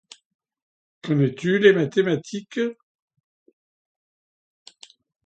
Connais-tu 1.03 1.59
les 1.59 1.73
mathématiques? 1.73 2.59